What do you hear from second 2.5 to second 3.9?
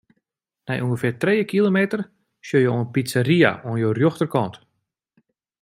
jo in pizzeria oan jo